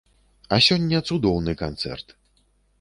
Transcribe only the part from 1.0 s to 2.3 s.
цудоўны канцэрт.